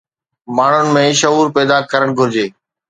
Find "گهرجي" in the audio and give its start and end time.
2.19-2.51